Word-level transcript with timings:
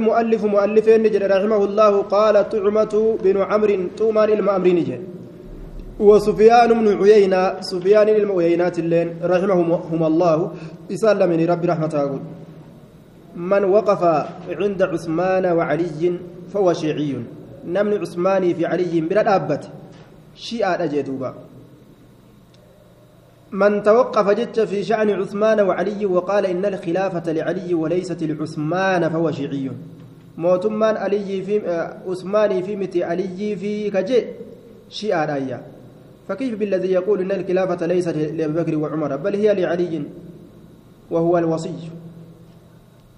المؤلف 0.00 0.44
مؤلف 0.44 0.88
نجر 0.88 1.22
رحمه 1.36 1.64
الله 1.64 2.02
قال 2.02 2.48
طعمة 2.48 3.16
بن 3.24 3.36
عمرو 3.42 3.88
طومان 3.98 4.28
المأمر 4.28 4.68
نجر 4.68 5.00
وسفيان 6.00 6.70
بن 6.80 6.86
عيينة 7.00 7.60
سفيان 7.60 8.08
المؤينات 8.08 8.78
اللين 8.78 9.08
رحمهم 9.22 10.02
الله. 10.10 10.38
إسأل 10.92 11.20
من 11.30 11.40
رب 11.50 11.64
رحمته 11.64 12.10
من 13.36 13.64
وقف 13.64 14.02
عند 14.60 14.80
عثمان 14.82 15.44
وعلي 15.46 16.18
فهو 16.52 16.72
شيعي. 16.72 17.12
نمن 17.64 17.92
عثماني 18.00 18.54
في 18.54 18.66
علي 18.66 19.00
بلا 19.00 19.36
أبت. 19.36 19.64
شيعة 20.34 20.84
أجدوبا 20.84 21.45
من 23.56 23.82
توقف 23.82 24.28
جت 24.30 24.60
في 24.60 24.84
شأن 24.84 25.10
عثمان 25.10 25.60
وعلي 25.60 26.06
وقال 26.06 26.46
إن 26.46 26.64
الخلافة 26.64 27.32
لعلي 27.32 27.74
وليست 27.74 28.22
لعثمان 28.22 29.08
فهو 29.08 29.30
شيعي. 29.30 29.70
علي 30.96 31.42
في 31.42 31.54
عثمان 32.08 32.62
في 32.62 32.76
متي 32.76 33.04
علي 33.04 33.56
في 33.56 33.90
كجي 33.90 34.24
شيعة 34.90 35.34
آية 35.34 35.60
فكيف 36.28 36.58
بالذي 36.58 36.92
يقول 36.92 37.20
إن 37.20 37.32
الخلافة 37.32 37.86
ليست 37.86 38.16
لأبي 38.16 38.52
بكر 38.60 38.76
وعمر؟ 38.76 39.16
بل 39.16 39.34
هي 39.34 39.54
لعلي 39.54 40.02
وهو 41.10 41.38
الوصي. 41.38 41.80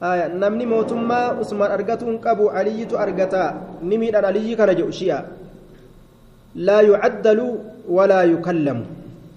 آية 0.03 0.27
نمني 0.39 0.67
موتما 0.67 1.15
عثمان 1.15 1.71
أرقتون 1.71 2.19
قبو 2.19 2.49
علي 2.49 2.87
أرقتا. 2.95 3.45
نمي 3.83 4.17
علي 4.17 4.55
كان 4.55 4.93
شيعة. 4.93 5.27
لا 6.55 6.81
يعدل 6.81 7.59
ولا 7.89 8.23
يكلم. 8.23 8.79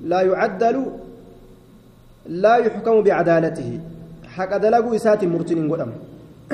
لا 0.04 0.22
يعدل 0.22 0.78
لا 2.44 2.56
يحكم 2.66 2.96
بعدالته. 3.04 3.70
حق 4.36 4.52
دلقوا 4.58 4.96
إسات 4.96 5.22
مرتين 5.34 5.60
قدام 5.72 5.92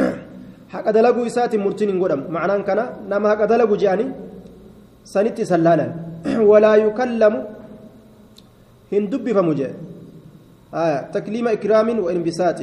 حق 0.74 0.88
دلقوا 0.98 1.28
إسات 1.30 1.56
مرتين 1.56 1.90
قدام 2.04 2.22
معنى 2.36 2.64
كان 2.68 2.80
نما 3.10 3.28
حق 3.30 3.42
دلقوا 3.52 3.78
جاني 3.78 4.06
سنتي 5.14 5.44
سلالا. 5.46 5.88
ولا 6.52 6.74
يكلم 6.76 7.34
هندب 8.94 9.26
فمجي. 9.38 9.68
آية 10.74 10.98
تكليم 11.16 11.48
إكرام 11.48 11.88
وإنبساط. 12.06 12.60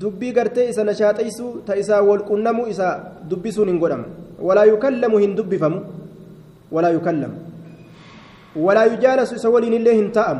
dubbii 0.00 0.32
gartee 0.34 0.68
isa 0.70 0.84
nashaaqaysu 0.84 1.62
ta 1.66 1.76
isaa 1.76 2.02
walqunnamu 2.02 2.66
isa 2.66 2.86
dubbisuun 3.30 3.68
hin 3.70 3.78
godhamu 3.78 4.06
walaa 4.42 4.66
yukallamu 4.70 5.18
hin 5.22 5.36
dubbifamu 5.38 5.80
walaa 6.74 6.90
ولا 8.56 8.84
يجالس 8.84 9.34
سولين 9.34 9.74
الله 9.74 9.98
انتأم. 9.98 10.38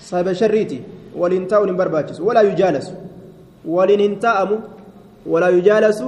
صاحب 0.00 0.32
شريتي 0.32 0.82
ولنتاء 1.16 1.72
برباجس 1.72 2.20
ولا 2.20 2.40
يجالس. 2.40 2.92
ولن 3.64 4.00
انتأم. 4.00 4.60
ولا 5.26 5.48
يجالس. 5.48 6.04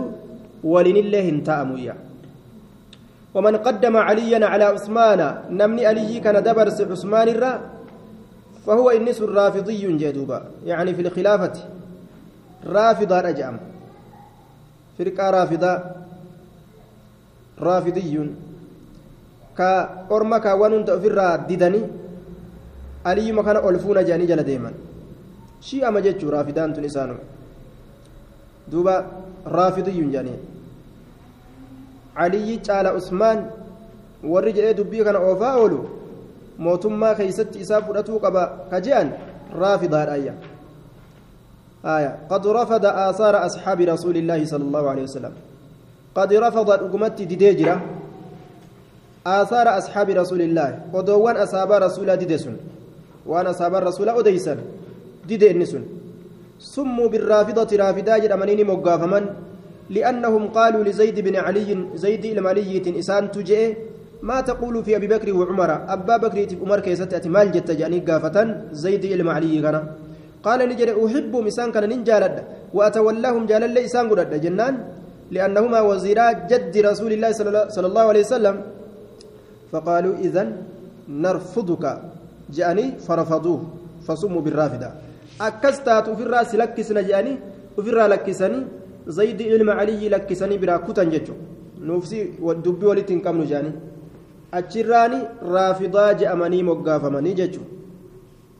ولن 0.64 0.96
الله 0.96 1.28
انتأم 1.28 1.76
يعني 1.76 1.98
ومن 3.34 3.56
قدم 3.56 3.96
عليا 3.96 4.46
على 4.46 4.64
عثمان 4.64 5.20
نمني 5.50 5.86
علي 5.86 6.20
كان 6.20 6.42
دبرس 6.42 6.80
عثمان 6.80 7.28
الرا 7.28 7.60
فهو 8.66 8.90
النس 8.90 9.20
الرافضي 9.22 9.96
جدوبا. 9.96 10.44
يعني 10.66 10.94
في 10.94 11.02
الخلافة. 11.02 11.52
رافضة 12.66 13.20
رجعم. 13.20 13.56
فرقة 14.98 15.30
رافضة. 15.30 15.80
رافضي. 17.60 18.30
Ka 19.60 19.70
orma 20.16 20.40
kaawwan 20.44 20.72
hunda 20.76 20.94
ofirraa 20.98 21.38
didanii 21.48 21.84
aliyyuma 23.10 23.42
kana 23.46 23.60
ol 23.68 23.78
fuuna 23.84 24.04
jedhanii 24.08 24.30
jala 24.32 24.44
deeman 24.50 24.74
shi'ama 25.68 26.02
jechuu 26.06 26.30
raafidaan 26.36 26.74
tun 26.74 26.84
isaanuma 26.90 27.22
duuba 28.72 28.94
raafidiyyuun 29.56 30.12
jedhanii 30.14 30.38
aliyyi 32.24 32.60
caala 32.68 32.94
usmaan 33.00 33.42
warri 34.34 34.52
jedhee 34.58 34.78
dubbii 34.80 35.04
kana 35.08 35.18
oofaa 35.32 35.56
oolu 35.64 35.80
mootummaa 36.68 37.14
keeysatti 37.20 37.66
isaa 37.66 37.82
fudhatuu 37.88 38.22
qaba 38.24 38.42
ka 38.70 38.80
je'an 38.88 39.12
raafidaadhaayya 39.64 40.34
آية 41.84 42.12
قد 42.30 42.46
رفض 42.46 42.84
آثار 42.84 43.46
أصحاب 43.46 43.80
رسول 43.80 44.16
الله 44.16 44.44
صلى 44.44 44.64
الله 44.64 44.90
عليه 44.90 45.02
وسلم 45.02 45.32
قد 46.14 46.32
رفض 46.32 46.70
الأقمة 46.70 47.08
ديجرة 47.08 47.76
آثار 49.26 49.66
أصحاب 49.78 50.08
رسول 50.10 50.40
الله. 50.42 50.68
ودوان 50.94 51.36
أصحاب 51.36 51.70
رسول 51.72 52.16
ديدسون 52.16 52.56
وأن 53.26 53.46
أصحاب 53.46 53.74
الرسول 53.74 54.08
أديسن 54.08 54.58
ديد 55.28 55.44
إنسون 55.44 55.82
سموا 56.58 57.08
بالرافضة 57.08 57.70
رافضة 57.76 58.18
جرمانين 58.18 58.60
مقافما 58.66 59.20
لأنهم 59.90 60.42
قالوا 60.48 60.84
لزيد 60.84 61.16
بن 61.20 61.36
علي 61.36 61.68
زيد 61.94 62.24
المالية 62.24 62.86
إسان 62.98 63.30
تجئ. 63.30 63.76
ما 64.22 64.40
تقول 64.40 64.84
في 64.84 64.96
أبي 64.96 65.06
بكر 65.06 65.28
وعمر؟ 65.32 65.70
أبا 65.94 66.16
بكر 66.16 66.38
عمر 66.62 66.80
كيست 66.80 67.14
أتمال 67.14 67.52
جت 67.52 67.70
زيد 68.72 69.04
المعلي 69.04 69.60
كان. 69.64 69.84
قال 70.44 70.60
نجري 70.68 70.92
أحب 71.06 71.32
مسان 71.36 71.72
كان 71.72 71.84
ننجالد 71.88 72.36
وأتولاهم 72.76 73.46
جالل 73.46 73.78
إسان 73.78 74.08
قرد 74.10 74.40
جنان. 74.44 74.74
لأنهما 75.30 75.80
وزيرا 75.80 76.26
جد 76.50 76.74
رسول 76.90 77.12
الله 77.16 77.30
صلى 77.76 77.86
الله 77.90 78.04
عليه 78.10 78.24
وسلم. 78.26 78.56
فقالوا 79.72 80.14
إذن 80.26 80.48
نرفضك. 81.08 81.84
جاني 82.56 82.98
فرفضوه. 83.06 83.60
فصموا 84.06 84.42
بالرافدة. 84.42 84.88
أكستات 85.40 86.06
في 86.18 86.22
الرأس 86.26 86.54
لكسنا 86.54 87.02
جاني 87.10 87.32
وفي 87.78 87.90
الرأس 87.90 88.10
لكسني. 88.12 88.60
زيد 89.06 89.40
علم 89.42 89.70
علي 89.70 90.08
لكسني 90.08 90.56
براكوتا 90.62 91.04
جتشو 91.04 91.34
نفسي 91.80 92.20
والدبي 92.42 92.86
ولتن 92.86 93.20
كم 93.24 93.42
جاني. 93.50 93.72
أتشراني 94.54 95.20
رافضة 95.54 96.12
جأمني 96.20 96.58
مقافمني 96.62 97.32
جتشو 97.38 97.62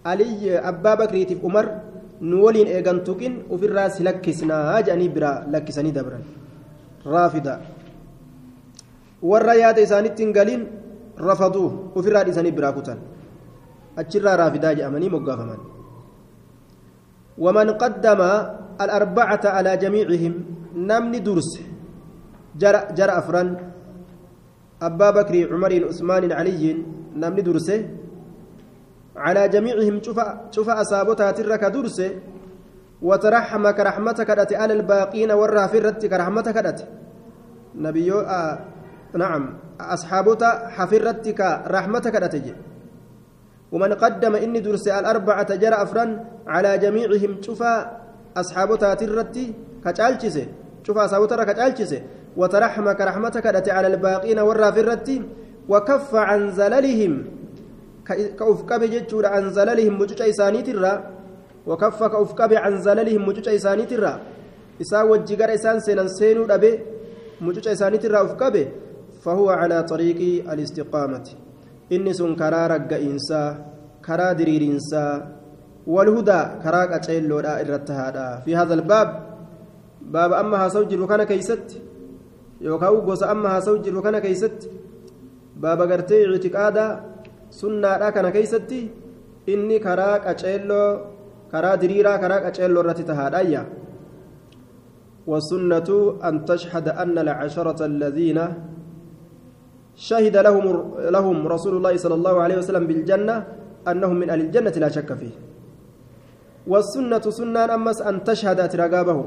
علي 0.07 0.59
أبا 0.71 0.93
بكريتي 0.95 1.35
عمر 1.45 1.67
نولين 2.23 2.67
إيغانتوكين. 2.67 3.33
وفي 3.51 3.67
الرأس 3.67 3.97
لكسنا 4.07 4.81
جأني 4.87 5.09
برا 5.15 5.33
لكسني 5.53 5.91
دبرا 5.91 6.21
warra 9.23 9.55
yaada 9.55 9.81
isaanitti 9.81 10.23
hin 10.25 10.33
galin 10.33 10.63
rafaduu 11.29 11.93
ofirraa 11.99 12.25
dhiisanii 12.27 12.57
biraa 12.59 12.73
kutan 12.79 12.99
achirraa 14.01 14.37
raafidaa 14.43 14.75
jedhamanii 14.79 15.13
moggaafaman 15.17 15.61
ومن 17.41 17.69
قدم 17.81 18.21
الأربعة 18.81 19.45
على 19.45 19.77
جميعهم 19.77 20.35
نمني 20.77 21.19
درس. 21.25 21.51
جرى 22.61 22.81
جرى 22.93 23.13
أفران. 23.21 23.49
أبا 24.83 25.11
بكر 25.11 25.35
عمر 25.53 25.73
عثمان 25.89 26.33
علي 26.33 26.65
نمني 27.17 27.43
درسه 27.43 27.81
على 29.17 29.49
جميعهم 29.49 30.03
شوف 30.03 30.19
شوف 30.51 30.69
أصابتها 30.69 31.31
ترك 31.31 31.65
درسه 31.65 32.11
وترحمك 33.03 33.79
رحمتك 33.81 34.29
على 34.53 34.73
الباقين 34.73 35.31
والرافرتك 35.33 36.13
رحمتك 36.13 36.57
نبي 37.77 38.13
آه 38.13 38.59
نعم 39.15 39.59
أصحابتا 39.81 40.69
حفرتك 40.69 41.41
رحمتك 41.67 42.17
أتجي 42.17 42.55
ومن 43.73 43.93
قدم 43.93 44.35
إني 44.37 44.61
درس 44.61 44.89
الأربعة 44.89 45.55
جرى 45.55 45.75
أفران 45.75 46.25
على 46.47 46.79
جميعهم 46.79 47.43
شوفا 47.43 48.01
أصحابتا 48.37 48.95
ترتي 48.95 49.55
كتالشسي 49.85 50.45
شوفا 50.87 51.05
أصحابتا 51.05 51.45
كتالشسي 51.45 52.03
وترحمك 52.37 53.01
رحمتك 53.01 53.47
أتي 53.47 53.71
على 53.71 53.87
الباقين 53.87 54.39
والرافرتي 54.39 55.23
وكف 55.69 56.15
عن 56.15 56.51
زللهم 56.51 57.25
كأفكب 58.39 58.83
جتشور 58.83 59.27
عن 59.27 59.51
زللهم 59.51 59.99
مجوش 59.99 60.23
إساني 60.23 60.63
ترى. 60.63 60.93
وكف 61.67 62.03
كأفكب 62.03 62.53
عن 62.55 62.79
زللهم 62.87 63.23
مجوش 63.29 63.49
إساني 63.49 63.85
ترى. 63.87 64.13
إسا 64.81 65.03
وجيغر 65.03 65.55
إسان 65.55 65.81
سينان 65.81 66.09
سينو 66.09 66.45
أبي 66.51 66.73
مجوش 67.41 67.69
إساني 67.69 67.99
ترى 67.99 68.19
أفكبه 68.23 68.67
فهو 69.21 69.49
على 69.51 69.83
طريق 69.83 70.51
الاستقامة. 70.53 71.27
إني 71.93 72.13
سن 72.13 72.33
كرا 72.41 72.67
رق 72.67 72.93
إنسا 73.09 73.43
كرا 74.07 74.33
درير 74.39 74.63
إنسا 74.73 75.07
والهدى 75.87 76.41
كرا 76.63 76.83
قتيل 76.93 77.31
في 78.45 78.57
هذا 78.57 78.75
الباب 78.75 79.09
باب 80.15 80.33
أما 80.33 80.57
هاسوجر 80.65 81.03
وكان 81.03 81.23
كيست 81.25 81.67
يوكاو 82.61 82.95
غوس 83.07 83.23
أما 83.23 83.49
هاسوجر 83.57 83.99
وكان 83.99 84.19
كيست 84.19 84.59
باب 85.63 85.81
غرتي 85.91 86.27
اعتقادا 86.27 86.87
سنة 87.51 88.11
كان 88.15 88.29
كيست 88.37 88.73
إني 89.49 89.79
كرا 89.79 90.11
قتيل 90.27 90.71
كرا 91.53 91.75
دريرا 91.83 92.17
كرا 92.23 92.37
قتيل 92.47 92.87
رتتهادا 92.87 93.67
والسنة 95.31 95.91
أن 96.29 96.35
تشهد 96.45 96.87
أن 96.89 97.19
العشرة 97.19 97.81
الذين 97.91 98.39
شهد 100.01 100.37
لهم 100.47 100.65
لهم 101.17 101.37
رسول 101.55 101.75
الله 101.77 101.95
صلى 102.01 102.17
الله 102.17 102.35
عليه 102.45 102.57
وسلم 102.65 102.85
بالجنة 102.89 103.37
أنهم 103.91 104.17
من 104.17 104.29
أهل 104.33 104.41
الجنة 104.49 104.75
لا 104.81 104.89
شك 104.89 105.11
فيه. 105.21 105.35
والسنة 106.73 107.25
سنة 107.39 107.61
أمس 107.77 107.99
أن 108.09 108.25
تشهد 108.25 108.61
ترقابه. 108.73 109.19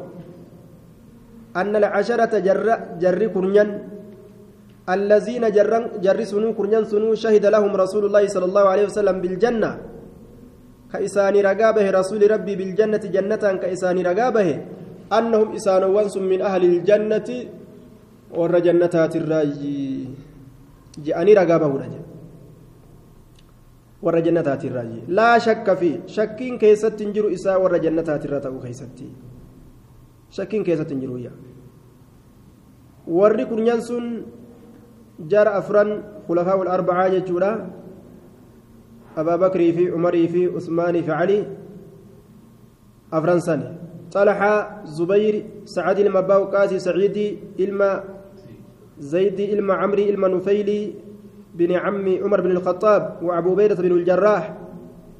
أن 1.61 1.73
العشرة 1.81 2.33
جر 2.47 2.67
جر 3.03 3.21
كرنيان 3.33 3.69
الذين 4.95 5.43
جر 5.57 5.73
جر 6.05 6.19
سنو 6.31 6.49
كرنيان 6.57 6.83
سنو 6.89 7.13
شهد 7.23 7.45
لهم 7.55 7.71
رسول 7.83 8.03
الله 8.09 8.23
صلى 8.33 8.45
الله 8.49 8.65
عليه 8.73 8.85
وسلم 8.89 9.17
بالجنة. 9.21 9.71
كإساني 10.93 11.39
رقابه 11.41 11.85
رسول 11.99 12.21
ربي 12.33 12.53
بالجنة 12.59 13.03
جنة 13.15 13.43
كإساني 13.61 14.01
رقابه 14.09 14.49
أنهم 15.17 15.47
إسان 15.57 15.83
وانس 15.95 16.15
من 16.17 16.41
أهل 16.41 16.63
الجنة 16.71 17.29
ور 18.37 18.53
جنتات 18.59 19.13
الراجي 19.21 20.09
جاءني 20.99 21.33
رقابه 21.33 21.67
رجل 21.67 22.03
ور 24.03 24.19
جنتات 24.19 24.65
الراجي. 24.65 24.99
لا 25.07 25.39
شك 25.39 25.73
فيه 25.73 26.05
شكين 26.05 26.57
كيست 26.57 26.99
تنجر 26.99 27.33
إساء 27.33 27.55
ور 27.63 27.77
جنتات 27.77 28.25
الرتأو 28.25 28.59
كيستي 28.59 29.09
شكين 30.29 30.63
كيست 30.63 30.91
تنجر 30.91 31.17
يا. 31.17 31.31
ور 33.07 33.43
كنيان 33.43 33.81
سن 33.81 34.27
جار 35.19 35.47
أفران 35.57 36.03
خلفاء 36.27 36.61
الأربعة 36.61 37.07
جتورا 37.07 37.51
أبا 39.17 39.35
بكر 39.35 39.59
في 39.71 39.89
عمر 39.89 40.15
في 40.27 40.51
عثمان 40.55 41.01
في 41.01 41.11
علي. 41.11 41.47
أفران 43.13 43.39
سنة. 43.39 43.77
طلحة 44.13 44.83
زبير 44.85 45.65
سعد 45.65 45.99
المباو 45.99 46.53
قاسي 46.53 46.79
سعيدي 46.79 47.57
إلما 47.59 48.03
زيد 48.99 49.39
إلما 49.39 49.73
عمري 49.73 50.09
إلما 50.09 50.27
نفيلي 50.27 50.93
بن 51.55 51.71
عم 51.71 52.05
عمر 52.23 52.41
بن 52.41 52.51
الخطاب 52.51 53.19
وأبو 53.21 53.55
بيدة 53.55 53.75
بن 53.75 53.91
الجراح 53.91 54.43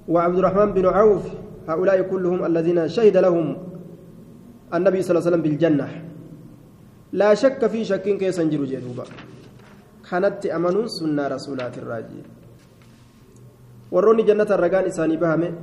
وعبد 0.08 0.38
الرحمن 0.38 0.70
بن 0.74 0.86
عوف 0.86 1.24
هؤلاء 1.68 2.02
كلهم 2.02 2.46
الذين 2.46 2.88
شهد 2.88 3.18
لهم 3.18 3.58
النبي 4.74 5.00
صلى 5.02 5.12
الله 5.12 5.22
عليه 5.22 5.30
وسلم 5.32 5.42
بالجنة. 5.42 5.88
لا 7.14 7.34
شك 7.34 7.62
في 7.68 7.86
شك 7.86 8.06
كيس 8.18 8.42
جرو 8.42 8.66
جدوبا 8.66 9.06
كانت 10.10 10.46
أمنون 10.46 10.88
سنة 10.88 11.28
رسولات 11.28 11.78
الراجي. 11.78 12.22
warroonni 13.94 14.26
jannata 14.26 14.58
ragaan 14.58 14.90
isaanii 14.90 15.22
bahame 15.22 15.54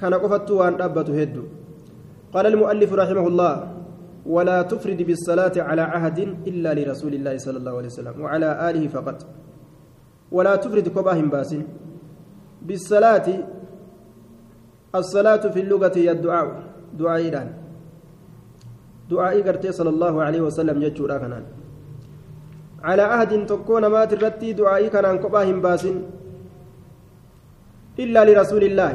kana 0.00 0.16
qofattu 0.16 0.56
waan 0.64 0.80
dhaabbatu 0.80 1.12
hedduu 1.12 1.46
قال 2.34 2.46
المؤلف 2.52 2.90
رحمه 2.92 3.26
الله 3.28 3.52
ولا 4.26 4.62
تفرد 4.62 5.02
بالصلاة 5.02 5.52
على 5.56 5.82
عهد 5.82 6.18
إلا 6.46 6.74
لرسول 6.74 7.14
الله 7.14 7.38
صلى 7.38 7.58
الله 7.58 7.74
عليه 7.76 7.86
وسلم 7.86 8.14
وعلى 8.20 8.70
آله 8.70 8.88
فقط. 8.88 9.26
ولا 10.32 10.56
تفرد 10.56 10.88
كباهم 10.88 11.30
باس. 11.30 11.56
بالصلاة 12.62 13.26
الصلاة 14.94 15.44
في 15.54 15.60
اللغة 15.60 15.92
هي 15.94 16.10
الدعاء 16.10 16.62
دعاء 16.98 17.16
إيران. 17.22 17.48
دعاء 19.10 19.42
قرتي 19.46 19.72
صلى 19.72 19.90
الله 19.90 20.22
عليه 20.22 20.40
وسلم 20.40 20.82
يجورا 20.82 21.18
كنان 21.18 21.44
على 22.82 23.02
عهد 23.02 23.46
تكون 23.46 23.86
ما 23.86 24.04
ترتي 24.04 24.52
دعاء 24.52 24.88
كنان 24.88 25.18
كباهم 25.18 25.60
باس. 25.60 25.86
إلا 27.98 28.20
لرسول 28.24 28.64
الله. 28.64 28.92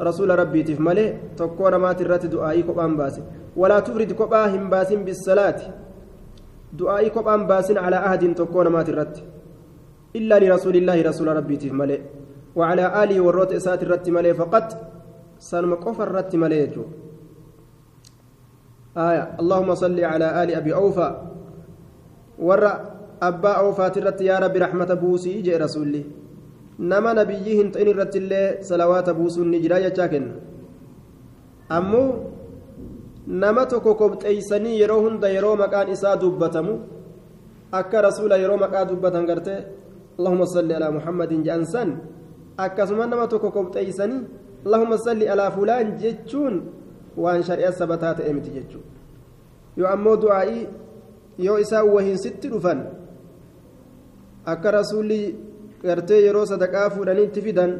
رسول 0.00 0.38
ربي 0.38 0.62
تف 0.62 0.80
ملي 0.80 1.18
تكون 1.36 1.74
ما 1.74 1.92
ترتي 1.92 2.28
دعائي 2.28 2.62
كبان 2.62 2.96
باس. 2.96 3.20
ولا 3.56 3.80
تفرد 3.80 4.12
كباهم 4.12 4.70
باس 4.70 4.92
بالصلاة. 4.92 5.60
دعائي 6.72 7.10
كبان 7.10 7.46
باس 7.46 7.70
على 7.70 7.96
عهد 7.96 8.34
تكون 8.34 8.66
ما 8.68 8.82
ترتي 8.82 9.22
إلا 10.16 10.38
لرسول 10.38 10.76
الله 10.76 11.02
رسول 11.02 11.28
ربي 11.36 11.56
تف 11.56 11.72
ملي 11.72 12.00
وعلى 12.56 13.04
آله 13.04 13.20
والروت 13.20 13.52
إسات 13.52 13.82
الرت 13.82 14.10
ملي 14.10 14.34
فقط. 14.34 14.66
سنم 15.38 15.74
قفر 15.74 16.02
الرت 16.02 16.36
ملي 16.36 16.66
جو. 16.66 16.84
آية. 18.96 19.36
اللهم 19.40 19.74
صل 19.74 20.00
على 20.04 20.42
آل 20.42 20.54
أبي 20.54 20.74
أوفى. 20.74 21.08
ور 22.38 22.64
أبا 23.22 23.48
أوفى 23.48 23.90
ترت 23.90 24.20
يا 24.20 24.38
رب 24.38 24.56
رحمة 24.56 24.94
بوسي 24.94 25.42
جاء 25.42 25.62
رسولي. 25.62 26.21
Nama 26.78 27.14
nabiyyii 27.14 27.56
hin 27.56 27.70
ta'in 27.72 27.88
irratti 27.88 28.18
illee 28.18 28.62
salawaata 28.62 29.14
buusuun 29.14 29.48
ni 29.50 29.60
jira 29.60 29.80
jechaa 29.80 30.08
kenna 30.08 30.34
ammoo 31.68 32.08
nama 33.26 33.66
tokko 33.66 33.94
kobxeeysanii 33.94 34.80
yeroo 34.80 35.00
hunda 35.00 35.28
yeroo 35.28 35.56
maqaan 35.56 35.88
isaa 35.96 36.16
dubbatamu 36.16 36.78
akka 37.72 38.02
rasuula 38.02 38.36
yeroo 38.36 38.56
maqaa 38.64 38.84
dubbatan 38.84 39.26
gartee 39.26 39.60
allahuma 40.18 40.46
salli 40.46 40.74
alaa 40.74 40.90
muhammadin 40.98 41.44
jedhan 41.44 41.66
san 41.66 41.90
akkasuma 42.56 43.06
nama 43.06 43.28
tokko 43.28 43.50
kobxeeysanii 43.50 44.22
allahuma 44.66 44.98
salli 44.98 45.28
alaa 45.28 45.50
fulaan 45.50 45.96
jechuun 45.98 46.62
waan 47.16 47.42
shari'a 47.42 47.72
sabataa 47.72 48.14
ta'e 48.14 48.32
miti 48.32 48.50
jechuu 48.50 48.82
yoo 49.76 49.88
ammoo 49.88 50.16
du'aa'ii 50.16 50.68
yoo 51.38 51.58
isaan 51.58 51.88
wahiin 51.94 52.18
sitti 52.18 52.48
dhufan 52.48 52.84
akka 54.46 54.70
rasuulli 54.70 55.20
gartee 55.84 56.20
yeroo 56.26 56.46
sadaqaa 56.52 56.90
fuudhaniitti 56.94 57.40
fidan 57.46 57.72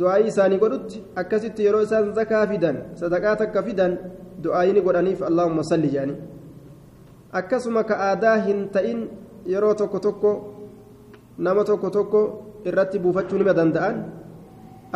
du'aayii 0.00 0.28
isaanii 0.32 0.58
godhutti 0.64 1.02
akkasitti 1.22 1.64
yeroo 1.66 1.82
isaan 1.86 2.14
zakaa 2.18 2.44
fidan 2.52 2.76
sadaqaa 3.00 3.36
takka 3.42 3.62
fidan 3.68 3.98
du'aayii 4.44 4.74
ni 4.76 4.80
godhaniif 4.86 5.22
allahumma 5.30 5.64
salli 5.72 5.90
jedhanii 5.94 6.18
akkasuma 7.40 7.84
ka 7.90 8.00
aadaa 8.08 8.36
hin 8.46 8.68
ta'in 8.72 9.04
yeroo 9.54 9.74
tokko 9.74 9.98
tokko 10.06 10.32
nama 11.38 11.64
tokko 11.64 11.90
tokko 11.90 12.20
irratti 12.64 12.98
buufachuu 13.04 13.38
nima 13.38 13.54
danda'an 13.60 13.96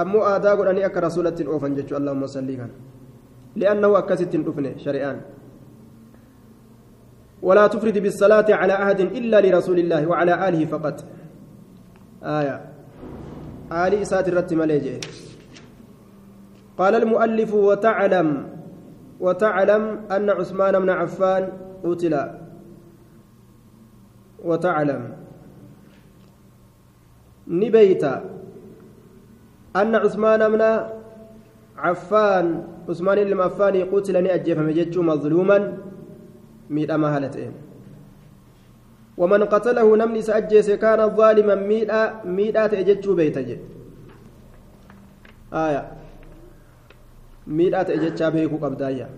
ammoo 0.02 0.25
aadaa 0.32 0.56
godhanii 0.56 0.84
akka 0.88 1.00
rasuulatti 1.08 1.42
hin 1.42 1.52
oofan 1.52 1.76
jechuu 1.78 1.96
allahumma 2.00 2.28
salli 2.37 2.56
kan 2.60 2.70
li'annahu 3.62 3.96
akkasitti 4.00 4.37
hin 4.37 4.44
dhufne 4.49 4.75
shari'aan 4.84 5.19
ولا 7.42 7.66
تفرد 7.66 7.98
بالصلاة 7.98 8.46
على 8.48 8.72
عهد 8.72 9.00
إلا 9.00 9.40
لرسول 9.40 9.78
الله 9.78 10.06
وعلى 10.06 10.48
آله 10.48 10.64
فقط. 10.64 11.04
آية. 12.22 12.60
آل 13.72 13.94
إسات 13.94 14.28
الرتم 14.28 14.60
قال 16.78 16.94
المؤلف 16.94 17.54
وتعلم 17.54 18.48
وتعلم 19.20 20.00
أن 20.10 20.30
عثمان 20.30 20.80
بن 20.80 20.90
عفان 20.90 21.52
قتل. 21.84 22.14
وتعلم. 24.44 25.02
نبيت 27.48 28.04
أن 29.76 29.94
عثمان 29.94 30.48
بن 30.48 30.62
عفان 31.76 32.64
عثمان 32.88 33.24
بن 33.24 33.40
عفان 33.40 33.84
قتل 33.84 34.22
نأجف 34.22 34.58
مجد 34.58 34.99
مظلوما 34.99 35.78
miidhamaa 36.70 37.11
haala 37.11 37.28
ta'een 37.28 37.54
waman 39.16 39.46
qatalahu 39.49 39.96
namni 39.96 40.18
isa 40.25 40.35
ajjeese 40.40 40.76
kaana 40.78 41.08
zaaliman 41.20 41.61
miidhaa 41.70 42.06
miidhaa 42.25 42.68
ta'e 42.68 42.85
jechuu 42.88 43.14
beeyta 43.20 43.42
jedhe 43.42 43.64
miidhaa 47.46 47.85
ta'e 47.85 47.99
jechaa 48.04 48.30
beekuu 48.30 48.58
qabdaayya 48.66 49.08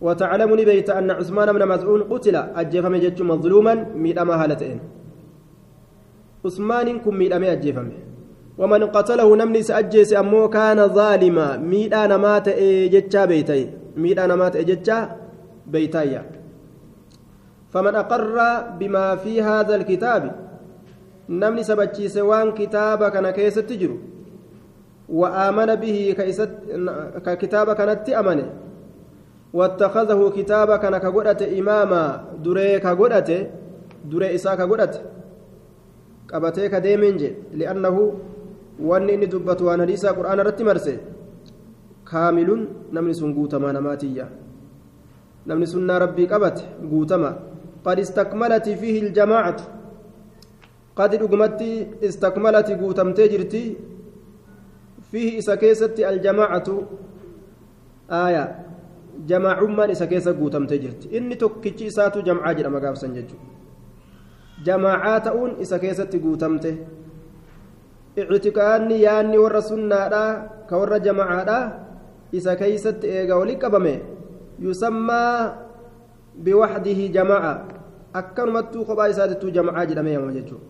وتعلم 0.00 0.50
نبيت 0.60 0.90
أن 0.90 1.10
عثمان 1.10 1.52
بن 1.52 1.68
مزعون 1.68 2.02
قتل 2.02 2.36
أجفم 2.36 2.96
جج 2.96 3.22
مظلوما 3.22 3.74
ميدما 3.96 4.34
هالتين 4.44 4.78
عثمان 6.44 6.98
كن 6.98 7.14
ميدما 7.16 7.52
أجفم 7.52 7.88
ومن 8.58 8.84
قتله 8.84 9.36
نمني 9.36 9.62
سأجيس 9.62 10.12
أمو 10.14 10.48
كان 10.48 10.88
ظالما 10.88 11.56
ميدا 11.56 12.06
نمات 12.06 12.48
جتشا 12.92 13.24
بيتي 13.24 13.70
ميدا 13.96 14.26
نمات 14.26 14.56
جتشا 14.56 14.98
بيتايا. 15.66 16.22
فمن 17.72 17.94
أقر 17.94 18.36
بما 18.78 19.16
في 19.16 19.42
هذا 19.42 19.74
الكتاب 19.74 20.22
نمني 21.28 21.62
سبتشي 21.62 22.08
سوان 22.08 22.52
كتاب 22.52 23.08
كان 23.08 23.30
كيس 23.30 23.54
تجرو 23.54 23.98
وآمن 25.08 25.74
به 25.74 26.14
كيست 26.16 26.50
ككتاب 27.26 27.72
كانت 27.72 28.08
أمنه 28.10 28.48
واتخذه 29.52 30.20
كتاب 30.36 30.78
كان 30.78 30.98
كغدت 30.98 31.42
إماما 31.42 32.24
دري 32.44 32.80
كغدت 32.80 33.50
دري 34.04 34.34
إسا 34.34 34.54
كغدت. 34.54 34.94
qabatee 36.26 36.68
ka 36.70 36.80
deemeen 36.80 37.18
jedhe 37.18 37.36
li'annahu 37.58 38.02
wanni 38.88 39.14
inni 39.14 39.26
dubbatu 39.34 39.66
waan 39.66 39.80
hadiisaa 39.80 40.14
qur'aana 40.18 40.42
irratti 40.42 40.64
marse 40.68 40.94
kaamiluun 42.10 42.62
namni 42.92 43.14
sun 43.14 43.34
guutamaa 43.36 43.72
namaatiyya 43.78 44.26
namni 45.46 45.66
sunnaa 45.66 45.98
rabbii 45.98 46.26
qabate 46.26 46.62
guutama. 46.90 47.30
Qad 47.84 47.98
istakmalati 47.98 48.76
fiihi 48.76 48.98
iljamaacatu 49.06 49.64
qad 50.98 51.12
dhugumatti 51.20 51.68
istakmalati 52.08 52.74
guutamtee 52.74 53.28
jirti 53.28 53.62
fiihi 55.10 55.36
isa 55.42 55.56
keessatti 55.56 56.04
aljamaacatu 56.04 56.74
aaya. 58.20 58.44
Jamaacummaan 59.28 59.90
isa 59.90 60.06
keessa 60.06 60.32
guutamtee 60.32 60.78
jirti. 60.78 61.08
Inni 61.16 61.36
tokkichi 61.36 61.86
isaatu 61.92 62.22
jamcaa 62.26 62.54
jedhama 62.54 62.80
gaafsan 62.80 63.14
jechuudha 63.14 63.54
jamaacaa 64.64 65.20
ta'uun 65.20 65.56
isa 65.60 65.78
keessatti 65.78 66.18
guutamte. 66.18 66.70
Ictikaanni 68.16 69.02
yaanni 69.02 69.38
warra 69.38 69.60
sunnaadhaa 69.62 70.30
ka 70.68 70.78
warra 70.80 70.98
jamacaadhaa 71.06 71.64
isa 72.32 72.56
keeysatti 72.56 73.06
eega 73.16 73.36
wali 73.36 73.56
qabame 73.56 73.94
yusammaa 74.60 75.54
biwaxdihi 76.44 77.08
jamaca 77.08 77.52
akkanumattuu 78.12 78.84
kophaa 78.84 79.08
isaatittuu 79.08 79.50
jamcaa 79.50 79.86
jedhame 79.86 80.12
yamama 80.12 80.32
jechuu 80.32 80.60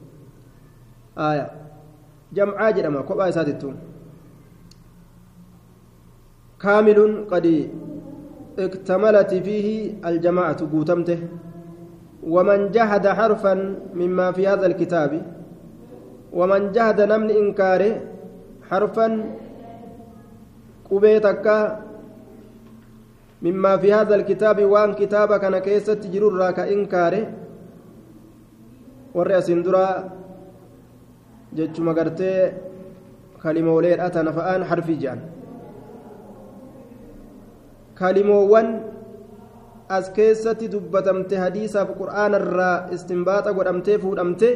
aya 1.17 1.51
jamcaa 2.33 2.73
jedhama 2.73 3.03
kophaa 3.03 3.29
isaatittuu 3.35 3.73
kaamilun 6.59 7.27
qad 7.33 7.47
اكتملت 8.59 9.35
فيه 9.35 9.69
الجماعة 10.09 10.61
قوتمته 10.73 11.19
ومن 12.25 12.71
جهد 12.71 13.05
حرفا 13.09 13.55
مما 13.95 14.33
في 14.33 14.49
هذا 14.49 14.67
الكتاب 14.67 15.13
ومن 16.33 16.73
جهد 16.73 17.01
نمن 17.01 17.31
إنكاره 17.31 18.01
حرفا 18.71 19.07
قبيتك 20.91 21.77
مما 23.43 23.77
في 23.77 23.93
هذا 23.93 24.15
الكتاب 24.15 24.65
وان 24.65 24.95
كتابك 24.95 25.45
أنا 25.45 25.59
كيست 25.59 26.07
جرور 26.07 26.33
راك 26.39 26.59
إنكاره 26.59 27.25
والرأس 29.15 29.51
درا 29.51 29.89
جتش 31.57 31.81
مقرتي 31.81 32.53
كلمة 33.43 33.73
وليل 33.75 34.01
أتنا 34.01 34.33
فآن 34.33 34.65
حرفي 34.65 34.95
جان. 34.95 35.21
kalimoowwan 37.97 38.69
as 39.89 40.13
keessatti 40.13 40.69
dubbatamte 40.69 41.33
hadiisaaf 41.33 41.97
qur'aana 41.97 42.37
irraa 42.43 42.93
istinbaaxa 42.93 43.57
godhamtee 43.57 43.97
fuudhamte 44.05 44.49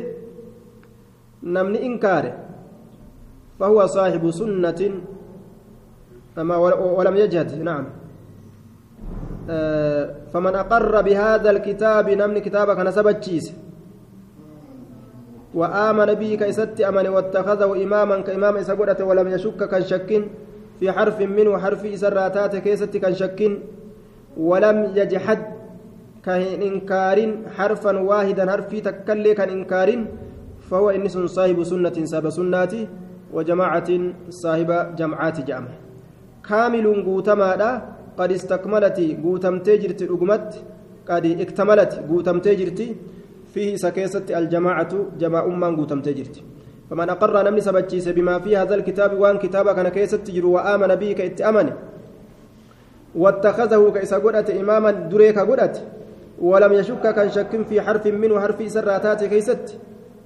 namni 1.43 1.81
inkaare 1.89 2.33
فهو 3.61 3.87
صاحب 3.87 4.25
سنة. 4.31 4.81
ولم 6.97 7.17
يجهد. 7.17 7.61
نعم. 7.61 8.00
فمن 10.33 10.55
أقر 10.55 11.03
بهذا 11.03 11.51
الكتاب 11.51 12.11
نمن 12.11 12.39
كتابك 12.39 12.79
نسبت 12.79 13.25
وآمن 15.55 16.15
به 16.15 16.35
كيست 16.35 16.81
أمن 16.81 17.07
واتخذه 17.09 17.83
إماما 17.83 18.21
كإمام 18.21 18.57
إسقرة 18.57 19.05
ولم 19.05 19.29
يشك 19.29 19.61
كشك 19.73 20.11
في 20.81 20.93
حرف 20.93 21.21
منه 21.21 21.59
حرف 21.59 21.85
إسراتات 21.85 22.57
كيست 22.57 22.97
كان 22.97 23.15
شك 23.15 23.41
ولم 24.37 24.93
يجحد 24.95 25.41
كان 26.25 26.43
إنكار 26.63 27.19
حرفا 27.57 27.99
واحدا 27.99 28.51
حرفي 28.51 28.81
تكلي 28.81 29.35
كان 29.35 29.49
إنكار 29.49 30.05
فهو 30.71 30.91
إنس 30.91 31.19
صاحب 31.19 31.63
سنة 31.65 32.05
ساب 32.05 32.31
سناتي 32.31 32.89
وجماعة 33.33 33.91
صاحب 34.29 34.71
جمعات 34.99 35.41
جامع. 35.49 35.73
كامل 36.49 36.87
قوتما 37.07 37.83
قد 38.19 38.33
استكملت 38.33 38.99
قوتم 39.25 39.59
تجرت 39.59 40.03
الأقمت 40.03 40.49
قد 41.09 41.25
اكتملت 41.27 41.93
قوتم 42.09 42.39
تجرت 42.39 42.81
فيه 43.55 43.77
سكيست 43.77 44.31
الجماعة 44.31 44.93
جماعة 45.19 45.47
من 45.47 45.77
قوتم 45.77 46.01
تجرت 46.01 46.37
فمن 46.91 47.11
أقر 47.11 47.43
نمني 47.47 47.61
سبتشيس 47.61 48.09
بما 48.09 48.39
في 48.39 48.57
هذا 48.57 48.75
الكتاب 48.75 49.21
وان 49.21 49.39
كتابك 49.39 49.79
أنا 49.79 49.89
كيست 49.89 50.15
تجر 50.15 50.47
وآمن 50.47 50.95
به 50.95 51.13
كإتأمن 51.13 51.73
واتخذه 53.15 53.91
كإسا 53.95 54.17
قدت 54.19 54.51
إماما 54.51 54.91
دريك 54.91 55.39
قدت 55.39 55.77
ولم 56.41 56.73
يشك 56.73 57.15
كان 57.15 57.31
شك 57.31 57.63
في 57.69 57.81
حرف 57.81 58.07
منه 58.07 58.41
حرف 58.41 58.73
سراتات 58.73 59.25
كيست. 59.25 59.79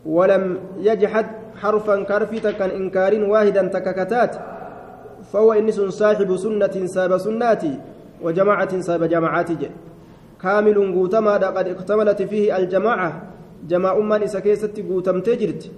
ولم 0.07 0.59
يجحد 0.79 1.27
حرفا 1.57 2.03
كرفتا 2.03 2.51
كان 2.51 2.71
إنكار 2.71 3.25
واحدا 3.25 3.63
تككتات. 3.67 4.37
فهو 5.35 5.53
إنس 5.53 5.81
صاحب 5.81 6.37
سنة 6.37 6.87
ساب 6.87 7.19
سناتي 7.19 7.79
وجماعة 8.23 8.81
ساب 8.81 9.05
جماعات 9.05 9.49
كامل 10.43 10.95
قوتما 10.95 11.35
قد 11.35 11.69
اكتملت 11.69 12.23
فيه 12.23 12.57
الجماعة. 12.57 13.23
جماعة 13.69 14.01
من 14.01 14.23
إسا 14.23 14.41
كيست 14.41 14.81
قوتم 14.81 15.21
تجرت. 15.21 15.71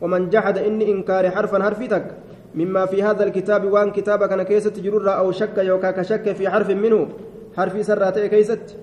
ومن 0.00 0.30
جحد 0.30 0.58
إني 0.58 0.92
إنكار 0.92 1.30
حرفا 1.30 1.62
حرفتك 1.62 2.06
مما 2.54 2.86
في 2.86 3.02
هذا 3.02 3.24
الكتاب 3.24 3.72
وان 3.72 3.90
كتابك 3.90 4.32
أنا 4.32 4.42
كيست 4.42 4.80
جرر 4.80 5.18
أو 5.18 5.32
شك 5.32 5.58
يوكا 5.58 5.90
كشك 5.90 6.32
في 6.32 6.48
حرف 6.48 6.70
منه. 6.70 7.08
حرف 7.56 7.86
سراتي 7.86 8.28
كيست. 8.28 8.76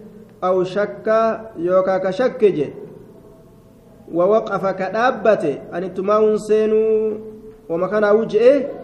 أو 0.43 0.63
شك 0.63 1.07
يوكا 1.57 1.97
كشك 1.97 2.45
جي 2.45 2.73
ووقف 4.13 4.65
كدابته. 4.65 5.57
أن 5.73 5.93
تماون 5.93 6.37
سينو 6.37 7.17
ومكان 7.69 8.03
وجهه 8.03 8.82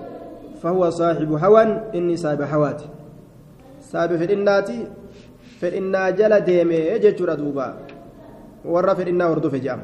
فهو 0.61 0.89
صاحب 0.89 1.31
هوى 1.31 1.63
إني 1.95 2.15
صاحب 2.17 2.41
هوات 2.41 2.81
صاحب 3.81 4.11
في 5.59 5.77
النا 5.77 6.09
جل 6.09 6.39
ديمي 6.39 6.75
يجي 6.75 7.11
دوبا. 7.11 7.67
ورا 8.65 8.93
في 8.93 9.09
النا 9.09 9.27
وردو 9.27 9.49
في 9.49 9.59
جام. 9.59 9.81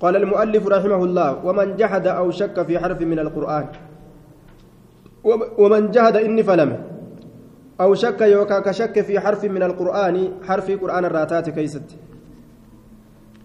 قال 0.00 0.16
المؤلف 0.16 0.66
رحمه 0.66 1.04
الله 1.04 1.46
ومن 1.46 1.76
جحد 1.76 2.06
أو 2.06 2.30
شك 2.30 2.62
في 2.62 2.78
حرف 2.78 3.00
من 3.00 3.18
القرآن. 3.18 3.66
ومن 5.58 5.90
جحد 5.90 6.16
إني 6.16 6.42
فلم. 6.42 6.70
أو 7.80 7.94
شك 7.94 8.20
يوكا 8.20 8.60
كشك 8.60 9.00
في 9.00 9.20
حرف 9.20 9.44
من 9.44 9.62
القرآن 9.62 10.42
حرف 10.42 10.70
قرآن 10.70 11.04
الراتات 11.04 11.50
كيست. 11.50 11.88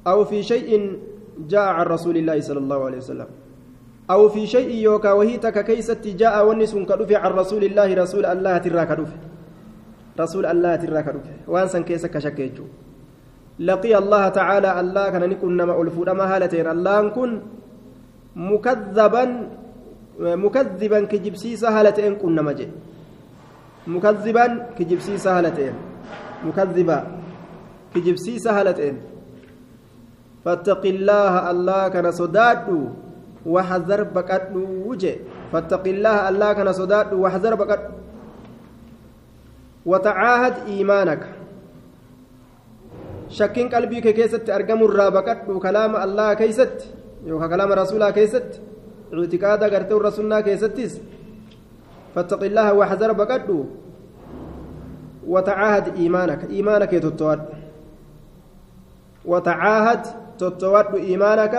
أو 0.07 0.25
في 0.25 0.43
شيء 0.43 0.99
جاء 1.47 1.67
عن 1.77 1.85
رسول 1.85 2.17
الله 2.17 2.41
صلى 2.41 2.59
الله 2.59 2.79
عليه 2.85 2.97
وسلم. 2.97 3.29
أو 4.09 4.29
في 4.29 4.47
شيء 4.47 4.69
يوكا 4.81 5.11
وهيتك 5.11 5.65
كيست 5.65 6.01
جاء 6.01 6.35
ونس 6.47 6.73
كدف 6.89 7.09
عن 7.13 7.31
رسول 7.31 7.63
الله 7.63 7.93
رسول 7.93 8.25
الله 8.25 8.57
تراك 8.57 8.91
رسول 10.19 10.45
الله 10.45 10.75
تراك 10.75 11.07
وانسا 11.47 11.79
كيسك 11.85 12.17
شك 12.17 12.39
يجو 12.39 12.65
لقي 13.59 13.93
الله 13.97 14.23
تعالى 14.39 14.79
الله 14.79 15.05
كان 15.09 15.29
نكون 15.29 15.51
نما 15.57 15.81
ألفودا 15.81 16.13
ما 16.13 16.25
هالتين. 16.31 16.67
الله 16.67 17.09
كن 17.11 17.31
مكذبا 18.35 19.23
مكذبا 20.19 20.99
كجبسيسا 21.11 21.69
هالتين 21.69 22.15
كن 22.15 22.35
نما 22.35 22.55
مكذبا 23.87 24.45
كجبسيسا 24.77 25.29
هالتين 25.37 25.75
مكذبا 26.47 26.97
كجبسيسا 27.95 28.51
هالتين 28.57 28.95
فاتق 30.45 30.83
الله 30.85 31.33
الله 31.51 31.81
كان 31.93 32.07
صدادو. 32.11 32.79
وحذر 33.45 34.03
بكادو 34.03 34.63
وجه 34.85 35.15
فاتق 35.51 35.87
الله 35.87 36.29
الله 36.29 36.53
كان 36.53 36.73
صدادو 36.73 37.15
وحذر 37.23 37.55
بكادو 37.55 37.91
وتعاهد 39.85 40.55
إيمانك 40.67 41.23
kee 43.29 44.13
keessatti 44.13 44.51
argamurraa 44.51 45.11
baqadhu 45.13 45.59
kalaama 45.61 46.01
allah 46.01 46.33
keeysatti 46.35 46.89
yookaan 47.29 47.49
kalaama 47.49 47.75
rasuulaa 47.75 48.11
keessatti 48.11 48.57
ictiqaada 49.13 49.69
gartee 49.69 49.93
warra 49.93 50.11
sunnaa 50.11 50.41
keessattis 50.41 50.97
فاتق 52.15 52.43
الله 52.43 52.73
واحذر 52.73 53.11
بقدو 53.11 53.65
وتعاهد 55.27 55.95
إيمانك 55.95 56.49
إيمانك 56.49 56.89
تتواد 56.89 57.41
وتعاهد 59.25 60.01
تتواد 60.39 60.95
إيمانك 60.95 61.55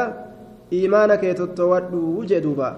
إيمانك 0.73 1.23
تتواد 1.41 1.95
وجدوبا 1.95 2.71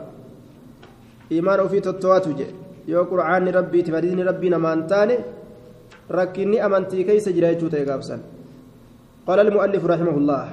إيمان 1.32 1.68
في 1.68 1.80
تتواد 1.80 2.24
وجه 2.28 2.48
يو 2.88 3.02
قرآن 3.10 3.48
ربي 3.48 3.82
تفادين 3.82 4.20
ربي 4.28 4.48
نمانتاني 4.54 5.16
ركني 6.10 6.58
أمنتي 6.66 7.04
كيس 7.04 7.28
جرايتو 7.28 7.68
تيغابسن 7.68 8.20
قال 9.26 9.38
المؤلف 9.40 9.82
رحمه 9.92 10.16
الله 10.20 10.46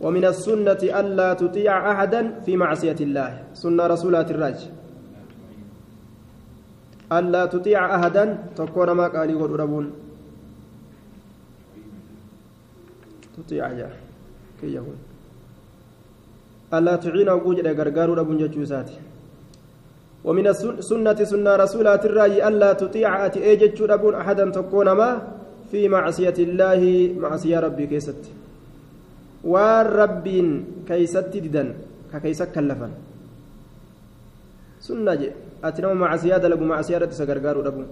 ومن 0.00 0.24
السنة 0.24 0.82
ألا 1.00 1.28
تطيع 1.34 1.92
أحدا 1.92 2.20
في 2.44 2.56
معصية 2.56 2.98
الله 3.00 3.30
سنة 3.54 3.86
رسولات 3.86 4.30
الراج 4.30 4.58
ألا 7.12 7.42
تطيع 7.46 7.80
أحدا 7.96 8.24
تكون 8.56 8.90
ما 8.90 9.06
قال 9.14 9.30
ربون 9.60 9.86
تطيع 13.36 13.68
يا 13.72 13.90
كي 14.60 14.74
يقول 14.74 15.11
ألا 16.74 16.96
تعين 16.96 17.28
وجود 17.28 17.66
غرغار 17.78 18.08
ربون 18.20 18.38
جوساتي 18.54 18.96
ومن 20.26 20.46
السنة 20.46 21.18
سنة 21.32 21.52
رسولات 21.64 22.02
الراي 22.08 22.48
ألا 22.48 22.70
تطيع 22.72 23.26
أتي 23.26 23.40
أجج 23.52 23.78
ربون 23.82 24.14
أحدا 24.14 24.44
تكون 24.50 24.88
ما 25.00 25.10
في 25.70 25.88
معصية 25.88 26.38
الله 26.38 26.82
معصية 27.24 27.58
ربي 27.66 27.86
كيست 27.92 28.22
والرب 29.44 30.26
كيست 30.88 31.26
ددن 31.44 31.68
ككيست 32.12 32.48
كلفا 32.54 32.88
سنة 34.86 35.14
جي 35.20 35.28
أتنم 35.64 35.96
معصية 36.04 36.36
دلقوا 36.36 36.66
معصية 36.72 36.98
رد 36.98 37.12
سقرقار 37.18 37.56
ربو 37.66 37.82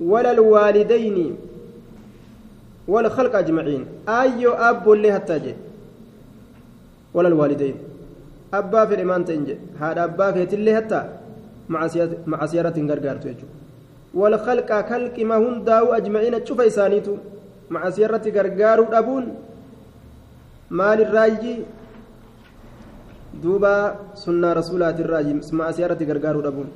ولا 0.00 0.30
الوالدين 0.36 1.36
ولا 2.88 3.06
الخلق 3.06 3.34
أجمعين 3.36 3.82
أي 4.08 4.46
أب 4.46 4.84
اللي 4.92 5.10
هتاجي 5.16 5.54
ولا 7.14 7.28
الوالدين. 7.28 7.74
أبا 8.54 8.86
في 8.86 8.94
الإيمان 8.94 9.24
تنجي 9.24 9.56
هذا 9.80 10.04
أبا 10.04 10.32
في 10.32 10.54
اللي 10.54 10.78
هتا 10.78 11.00
معصيرة 12.26 12.76
غرغارتو 12.90 13.28
يجو. 13.28 13.46
والخلق 14.14 14.70
خلق 14.90 15.16
ما 15.18 15.36
هنداو 15.36 15.92
أجمعين. 15.92 16.46
شوف 16.46 16.60
إسانيتو 16.60 17.14
معصيرة 17.70 18.24
غرغارو 18.36 18.84
أبون 18.92 19.24
مال 20.70 21.00
الراجي. 21.00 21.56
دوبا 23.42 23.74
سنة 24.14 24.52
رسولات 24.52 25.00
الراجي. 25.00 25.34
معصيرة 25.52 26.00
غرغارو 26.08 26.40
أبون 26.40 26.68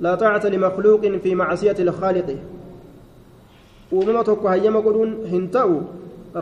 لا 0.00 0.14
طاعة 0.14 0.44
لمخلوق 0.46 1.02
في 1.22 1.34
معصية 1.34 1.78
الخالق. 1.78 2.30
uumama 3.92 4.24
tokko 4.24 4.48
hayyama 4.48 4.80
godhuun 4.86 5.26
hin 5.26 5.48
ta'u 5.50 5.82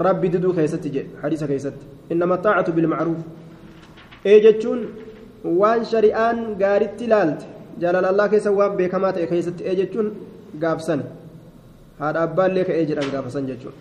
rabbi 0.04 0.28
diduu 0.28 0.52
keessatti 0.52 0.90
jedhe 0.90 1.08
innama 2.12 2.36
taacatu 2.46 2.72
bilmacruuf 2.72 3.20
ee 4.30 4.38
jechuun 4.46 4.80
waan 5.60 5.84
shari'aan 5.92 6.38
gaaritti 6.62 7.04
ilaalte 7.08 7.46
jaalalallaa 7.82 8.28
keessa 8.32 8.50
waan 8.60 8.76
beekamaa 8.80 9.12
ta'e 9.18 9.26
keessatti 9.32 9.62
ee 9.70 9.76
jechuun 9.80 10.08
gaafsan 10.62 11.04
haadha 12.00 12.20
abbaallee 12.28 12.64
ka'ee 12.70 12.86
jedhan 12.90 13.12
gaafasan 13.14 13.46
jechuun 13.52 13.76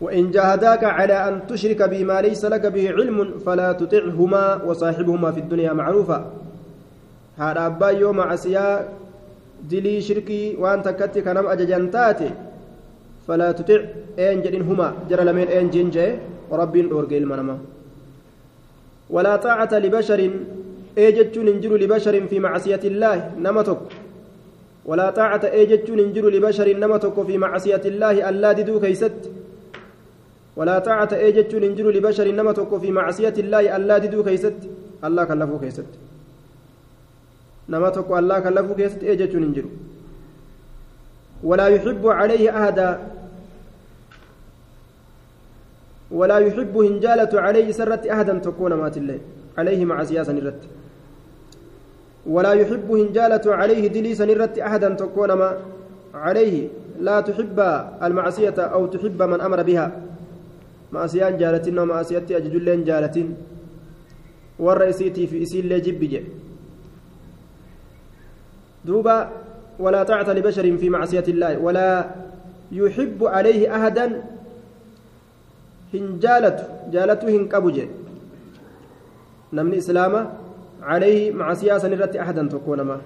وإن 0.00 0.30
جاهداك 0.30 0.84
على 0.84 1.28
أن 1.28 1.34
تشرك 1.48 1.82
بما 1.82 2.20
ليس 2.20 2.44
لك 2.44 2.66
به 2.66 2.90
علم 2.90 3.18
فلا 3.46 3.72
تطعهما 3.72 4.62
وصاحبهما 4.68 5.32
في 5.32 5.40
الدنيا 5.40 5.72
معروفا 5.72 6.18
هذا 7.36 7.66
أبا 7.66 7.88
يوم 7.88 8.20
عسيا 8.20 8.68
dilii 9.70 10.02
shirkii 10.04 10.56
waan 10.60 10.82
takkatti 10.84 11.22
kanam 11.24 11.48
ajajan 11.48 11.88
een 15.58 15.70
jeen 15.74 15.90
jee 15.96 16.10
rabbiin 16.50 16.88
dhoorge 16.88 17.16
ilma 17.16 17.36
namaa 17.36 17.58
walaa 19.14 19.38
xaacata 19.38 19.80
libasharin 19.80 20.34
ee 20.96 21.12
jechuun 21.12 21.46
hin 21.50 21.60
jiru 21.62 21.76
libasharin 21.84 22.28
fi 22.28 22.40
macsiyati 22.40 22.86
illaahi 22.92 23.40
nama 23.46 23.64
tokko 23.64 23.90
walaa 24.90 25.10
xaacata 25.18 25.48
ee 25.58 25.66
jechuun 25.72 25.98
hin 25.98 26.12
jiru 26.14 26.30
libasharin 26.36 26.78
nama 26.84 26.98
tokko 26.98 27.24
fi 27.24 27.38
macsiyati 27.44 27.88
illaahi 27.94 28.22
allaa 28.30 28.54
diduu 28.60 28.80
keeysatti 28.86 29.28
ولا 30.56 30.78
طاعة 30.78 31.08
أجت 31.12 31.54
ننجر 31.54 31.90
لبشر 31.90 32.26
نما 32.32 32.52
تكو 32.52 32.78
في 32.78 32.90
معصية 32.92 33.36
الله 33.38 33.76
ألا 33.76 33.98
ددو 33.98 34.24
كيست 34.24 34.56
الله 35.04 35.24
كلفو 35.24 35.58
كيست 35.58 35.90
nama 37.68 37.90
tokko 37.90 38.14
allaa 38.14 38.40
kan 38.40 38.54
lafuu 38.54 38.74
keessatti 38.78 39.08
ee 39.10 39.16
jechuun 39.18 39.42
hin 39.42 39.54
jiru 39.54 39.70
ولا 46.10 46.38
يحب 46.38 46.76
هنجالة 46.76 47.40
عليه 47.40 47.72
سرت 47.72 48.06
أحدا 48.06 48.38
تكون 48.38 48.72
مات 48.74 48.96
الله. 48.96 49.18
عليه 49.58 49.84
مع 49.84 50.04
سياسة 50.04 50.32
نرت. 50.32 50.62
ولا 52.26 52.52
يحب 52.52 52.90
هنجالة 52.90 53.54
عليه 53.54 53.88
دليسا 53.88 54.24
نرت 54.24 54.58
أحدا 54.58 54.88
تكون 54.94 55.32
ما 55.32 55.56
عليه. 56.14 56.68
لا 57.00 57.20
تحب 57.20 57.58
المعصية 58.02 58.58
أو 58.58 58.86
تحب 58.86 59.22
من 59.22 59.40
أمر 59.40 59.62
بها. 59.62 59.92
معصيان 60.92 61.36
جالتين 61.38 61.78
ومعصيتي 61.78 62.36
أججلين 62.36 62.84
جالتين. 62.84 63.36
والرئيسيتي 64.58 65.26
في 65.26 65.42
إسيل 65.42 65.82
جب 65.82 66.00
جي 66.00 66.22
دوبا 68.84 69.28
ولا 69.78 70.02
طاعة 70.02 70.32
لبشر 70.32 70.76
في 70.76 70.90
معصية 70.90 71.24
الله. 71.28 71.58
ولا 71.58 72.10
يحب 72.72 73.24
عليه 73.24 73.86
أحدا 75.94 76.04
هن 76.04 76.18
جالته 76.18 76.64
جالته 76.90 77.28
هن 77.36 77.48
كبجه 77.48 77.88
نمني 79.52 79.78
إسلامه 79.78 80.30
عليه 80.82 81.32
مع 81.32 81.54
سياسة 81.54 81.88
نرت 81.88 82.16
أحدا 82.16 82.48
تكون 82.48 82.80
ما 82.80 83.00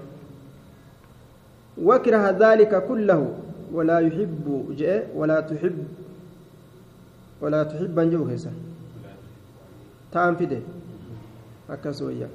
وكره 1.83 2.29
ذلك 2.29 2.87
كله 2.87 3.33
ولا 3.73 3.99
يحب 3.99 4.75
جاء 4.77 5.09
ولا 5.15 5.39
تحب 5.39 5.83
ولا 7.41 7.63
تحب 7.63 7.99
أن 7.99 8.09
جوهسا 8.09 8.51
تام 10.11 10.35
في 10.35 10.45
ده 10.45 10.59
أكسويا 11.69 12.27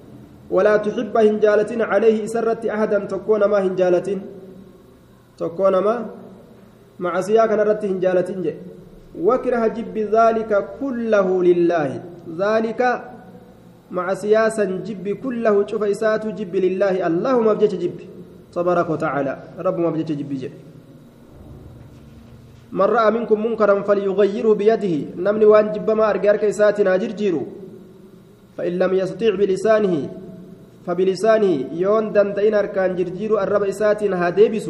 ولا 0.50 0.76
تحب 0.76 1.16
هنجالة 1.16 1.84
عليه 1.84 2.26
سرت 2.26 2.66
أحدا 2.66 2.98
تكون 3.04 3.44
ما 3.44 3.58
هنجالة 3.58 4.20
تكون 5.38 5.78
ما 5.78 6.06
مع 6.98 7.20
سياق 7.20 7.52
نرت 7.52 7.84
هنجالة 7.84 8.56
وكره 9.22 9.66
جب 9.66 9.96
ذلك 9.98 10.50
كله 10.80 11.28
لله. 11.44 11.90
ذلك 12.38 12.80
مع 13.90 14.14
سياسا 14.14 14.64
جب 14.64 15.08
كله. 15.24 15.66
شوف 15.66 15.82
إسات 15.82 16.26
جب 16.26 16.54
لله. 16.56 17.06
اللهم 17.06 17.54
بجت 17.54 17.74
جب. 17.74 17.98
تبارك 18.52 18.88
وتعالى. 18.90 19.32
رب 19.58 19.78
ما 19.78 19.90
جب 19.90 20.32
جب. 20.42 20.52
من 22.72 22.88
رأى 22.96 23.10
منكم 23.10 23.46
منكرا 23.46 23.82
فليغيره 23.82 24.52
بيده. 24.54 24.94
نمني 25.16 25.44
وان 25.44 25.72
جب 25.72 25.88
ما 25.90 26.10
أرجارك 26.10 26.44
إساتنا 26.44 26.96
جرجيرو 26.96 27.42
فإن 28.56 28.72
لم 28.78 28.92
يستطيع 28.94 29.34
بلسانه 29.34 30.08
فبلسانه 30.86 31.52
يون 31.72 32.12
دندين 32.12 32.54
أركان 32.54 32.96
جرجير 32.96 33.42
الرب 33.42 33.62
إسات 33.62 34.02
هاديبس 34.02 34.66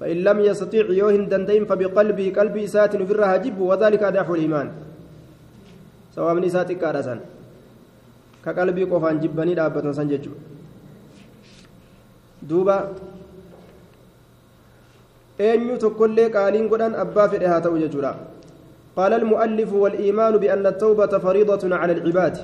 فإن 0.00 0.16
لم 0.28 0.38
يستطيع 0.40 0.84
يوهن 1.00 1.28
دندين 1.28 1.64
فبقلبه 1.70 2.26
قلب 2.38 2.56
إسات 2.56 2.92
في 2.96 3.12
الرهجب 3.12 3.56
وذلك 3.60 4.02
أضعف 4.02 4.30
الإيمان. 4.30 4.68
سواء 6.16 6.34
من 6.34 6.44
إسات 6.44 6.72
كارسان 6.72 7.20
كقلبي 8.44 8.84
قفان 8.90 9.20
جبني 9.22 9.54
دابة 9.54 9.92
سنججو 9.92 10.32
دوبا 12.42 12.76
eenyu 15.40 15.76
tokkollee 15.80 16.28
qaaliin 16.36 16.66
godhan 16.68 16.94
abbaa 17.02 17.28
fedhe 17.32 17.46
haa 17.50 17.60
ta'u 17.64 17.78
jechuudha 17.82 18.10
qaala 18.96 19.16
almu'allifu 19.20 19.82
waliimaanu 19.84 20.38
bianna 20.42 20.68
atawbata 20.74 21.20
fariidatun 21.26 21.72
cala 21.80 21.94
alcibaadi 21.96 22.42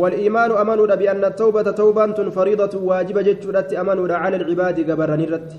والإيمان 0.00 0.50
أمنوا 0.50 0.94
بأن 0.94 1.24
التوبة 1.24 1.70
توبة 1.70 2.30
فريضة 2.30 2.74
واجبة 2.90 3.22
جتشورت 3.22 3.70
أمنوا 3.72 4.14
على 4.22 4.36
العباد 4.36 4.90
قبرن 4.90 5.20
الرت 5.20 5.50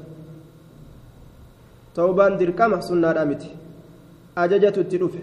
توبة 1.97 2.25
دركمة 2.41 2.79
سنة 2.87 3.09
رامت 3.17 3.43
أججت 4.43 4.77
التلوف 4.83 5.15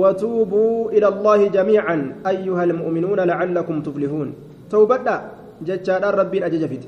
وتوبوا 0.00 0.90
إلى 0.94 1.08
الله 1.12 1.40
جميعا 1.56 1.96
أيها 2.32 2.62
المؤمنون 2.68 3.20
لعلكم 3.30 3.76
تفلحون. 3.86 4.28
توبة 4.70 5.06
جتشار 5.66 6.02
رب 6.20 6.34
أججفت 6.46 6.84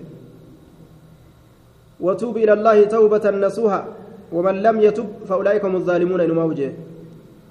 وتوب 2.05 2.35
إلى 2.45 2.53
الله 2.53 2.79
توبة 2.95 3.25
نصوها 3.31 3.81
ومن 4.35 4.55
لم 4.67 4.77
يتب 4.87 5.09
فأولئك 5.29 5.65
هم 5.65 5.75
الظالمون 5.77 6.21
إنما 6.21 6.45
وجه. 6.51 6.71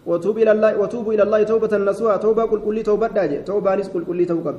وتوب 0.09 0.35
إلى 0.37 0.51
الله 0.55 0.71
وتوب 0.81 1.05
إلى 1.15 1.23
الله 1.27 1.43
توبة 1.51 1.73
نصوحا 1.77 2.17
توبة 2.17 2.43
كل 2.45 2.59
كل 2.65 2.77
توبة 2.83 3.07
داجة 3.07 3.37
توبة 3.49 3.75
نس 3.75 3.87
كل 3.91 4.03
كل 4.09 4.19
توبة 4.31 4.55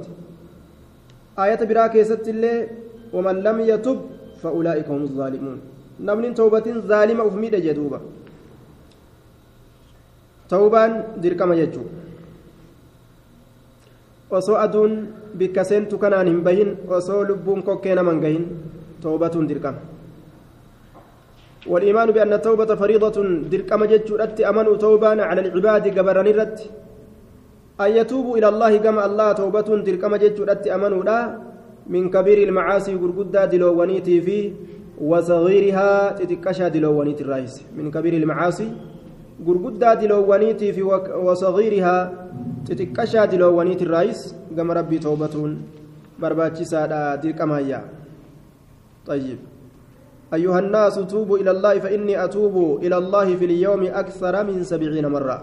آية 1.38 1.60
براك 1.68 1.94
يست 1.94 2.28
الله 2.28 2.68
ومن 3.16 3.36
لم 3.46 3.56
يتب 3.60 3.98
فأولئك 4.42 4.88
هم 4.88 5.02
الظالمون. 5.08 5.58
نمن 6.00 6.34
توبة 6.34 6.66
ظالمة 6.90 7.22
أفميد 7.28 7.54
جدوبة 7.66 7.98
توبان 10.48 10.92
دركما 11.22 11.54
يجو 11.62 11.84
osoo 14.30 14.60
aduun 14.60 14.92
bikka 15.38 15.64
seentu 15.64 15.96
kanaan 15.96 16.28
hin 16.28 16.40
bahin 16.46 16.70
osoo 16.96 17.24
lubbuun 17.28 17.62
kokkee 17.68 17.94
naman 17.96 18.20
gahin 18.20 18.44
toobatuun 19.02 19.48
dirqama. 19.48 19.80
والإيمان 21.68 22.10
بأن 22.16 22.32
التوبة 22.32 22.70
فريضة 22.74 23.16
دركما 23.52 23.86
جتشورت 23.86 24.40
أمنوا 24.40 24.76
توبا 24.76 25.22
على 25.28 25.40
العباد 25.40 25.84
قبرني 25.98 26.32
رت 26.32 26.58
أن 27.80 27.90
يتوبوا 27.98 28.34
إلى 28.38 28.48
الله 28.48 28.72
كما 28.76 29.06
الله 29.06 29.28
توبة 29.32 29.68
دركما 29.88 30.16
جتشورت 30.16 30.64
أمنوا 30.76 31.02
لا 31.04 31.18
من 31.92 32.02
كبير 32.14 32.38
المعاصي 32.48 32.94
غرغدا 32.94 33.44
دلوانيتي 33.52 34.16
في 34.26 34.38
وصغيرها 35.00 36.18
تتكشى 36.18 36.70
دلوانيت 36.70 37.20
الرئيس. 37.20 37.54
من 37.78 37.90
كبير 37.90 38.14
المعاصي 38.18 38.68
وصغيرها 41.26 41.96
تتكشى 42.66 43.26
دلوانيت 43.26 43.82
الرئيس. 43.82 44.34
كما 44.56 44.74
ربي 44.74 44.98
توبة 44.98 45.54
برباتشي 46.18 46.64
سادا 46.64 47.14
دركما 47.22 47.82
طيب. 49.06 49.38
أيها 50.34 50.58
الناس 50.58 50.94
توبوا 50.94 51.38
إلى 51.38 51.50
الله 51.50 51.78
فإني 51.78 52.24
أتوب 52.24 52.82
إلى 52.82 52.96
الله 52.98 53.36
في 53.36 53.44
اليوم 53.44 53.82
أكثر 53.86 54.34
من 54.44 54.64
سبعين 54.66 55.06
مرة. 55.06 55.38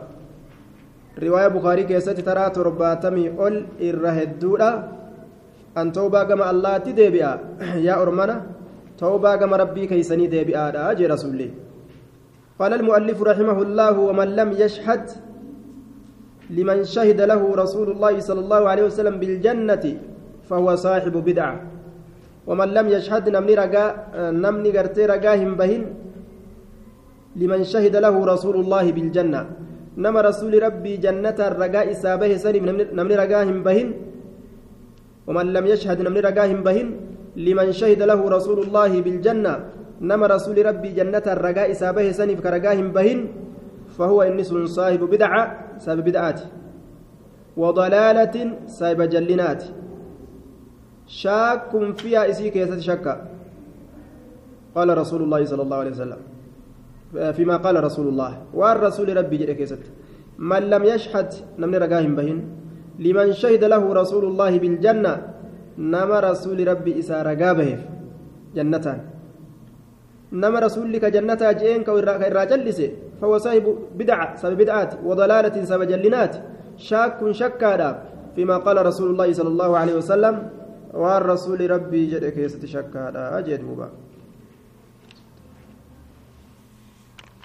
رواية 1.24 1.48
بخاري 1.48 1.84
كيست 1.84 2.20
ترى 2.20 2.50
ترباتمي 2.50 3.30
أول 3.40 3.66
إرهدودا 3.82 4.72
أن 5.78 5.92
توبا 5.96 6.24
كما 6.24 6.52
الله 6.52 6.78
تدبئا 6.78 7.34
يا 7.88 8.02
أرمنا. 8.02 8.65
توبا 8.98 9.36
كما 9.36 9.56
ربي 9.58 9.88
كيسني 9.88 10.28
دبئا 10.28 10.92
أجي 10.92 11.06
رسولي. 11.08 11.50
قال 12.60 12.72
المؤلف 12.74 13.18
رحمه 13.22 13.58
الله 13.62 13.96
ومن 14.00 14.28
لم 14.40 14.50
يشهد 14.52 15.04
لمن 16.50 16.84
شهد 16.84 17.20
له 17.22 17.42
رسول 17.56 17.88
الله 17.92 18.14
صلى 18.20 18.42
الله 18.46 18.62
عليه 18.72 18.84
وسلم 18.88 19.16
بالجنة 19.20 19.86
فهو 20.48 20.68
صاحب 20.76 21.12
بدعة. 21.12 21.56
ومن 22.48 22.70
لم 22.78 22.86
يشهد 22.96 23.30
نمني 23.36 23.54
رجاء 23.56 23.92
نمني 24.44 24.70
قرتي 24.78 25.04
رجاهم 25.06 25.52
بهن 25.60 25.84
لمن 27.36 27.62
شهد 27.64 27.96
له 27.96 28.16
رسول 28.34 28.56
الله 28.56 28.86
بالجنة. 28.92 29.42
نما 29.98 30.22
رسول 30.22 30.54
ربي 30.64 30.94
جنة 30.98 31.40
الرجاء 31.40 31.88
سابه 31.94 32.32
سني 32.38 32.60
نمني 32.94 33.16
رجاهم 33.16 33.58
بهن. 33.64 33.88
ومن 35.28 35.46
لم 35.56 35.66
يشهد 35.68 35.98
نمني 36.06 36.20
رجاهم 36.20 36.60
بهن. 36.64 36.88
لمن 37.38 37.72
شهد 37.72 38.02
له 38.02 38.20
رسول 38.30 38.60
الله 38.64 39.02
بالجنة 39.02 39.54
نما 40.02 40.28
رسول 40.28 40.66
ربي 40.66 40.90
جنة 40.92 41.24
الرجاء 41.28 41.74
سابه 41.74 42.12
سني 42.12 42.36
كرجاهم 42.36 42.92
بهن 42.92 43.20
فهو 43.96 44.22
إنس 44.22 44.52
صاحب 44.52 45.00
بدعة 45.04 45.44
سبب 45.80 46.04
بدعات. 46.04 46.42
وضلالة 47.58 48.36
سبب 48.68 49.02
جلنات. 49.02 49.64
شاك 51.08 51.72
فيها 51.96 52.30
إسي 52.30 52.50
كيسة 52.50 52.80
شكا. 52.80 53.16
قال 54.76 54.98
رسول 54.98 55.24
الله 55.24 55.46
صلى 55.46 55.62
الله 55.64 55.78
عليه 55.78 55.92
وسلم. 55.92 56.22
فيما 57.34 57.58
قال 57.58 57.84
رسول 57.84 58.08
الله. 58.08 58.32
والرسول 58.54 59.18
ربي 59.18 59.38
جل 59.38 59.52
كيسة. 59.52 59.84
من 60.40 60.64
لم 60.68 60.84
يشهد 60.84 61.30
نمن 61.60 61.76
رقاهم 61.76 62.16
بهن. 62.16 62.40
لمن 63.00 63.34
شهد 63.34 63.64
له 63.64 63.94
رسول 63.94 64.26
الله 64.26 64.60
بالجنة 64.60 65.14
نما 65.78 66.20
رسول 66.20 66.68
ربي 66.68 67.00
إسا 67.00 67.22
رقابه 67.22 67.78
جنتان 68.56 69.00
نما 70.32 70.60
رسولك 70.60 71.06
جنة 71.06 71.52
جئين 71.60 71.84
كالراجل 71.84 72.68
فهو 73.22 73.38
صاحب 73.38 73.66
بدعة 74.00 74.36
سبب 74.36 74.58
بدعات 74.58 74.92
وضلالة 75.04 75.56
سبب 75.64 75.84
جلنات 75.84 76.36
شاك 76.78 77.32
شكا 77.32 78.04
فيما 78.36 78.58
قال 78.58 78.86
رسول 78.86 79.10
الله 79.12 79.34
صلى 79.34 79.48
الله 79.48 79.78
عليه 79.78 79.96
وسلم 79.96 80.50
والرسول 80.94 81.72
ربي 81.72 82.06
جل 82.12 82.30
كيسة 82.30 82.66
شكا 82.68 83.40
أجد 83.40 83.62
مبا 83.64 83.90